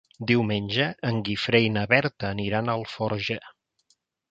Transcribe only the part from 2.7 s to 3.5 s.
a Alforja.